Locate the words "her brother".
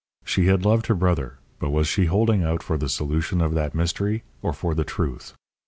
0.87-1.37